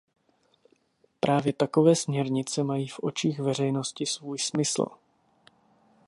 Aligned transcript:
Právě 1.19 1.53
takové 1.53 1.95
směrnice 1.95 2.63
mají 2.63 2.87
v 2.87 2.99
očích 2.99 3.39
veřejnosti 3.39 4.05
svůj 4.05 4.39
smysl. 4.39 4.85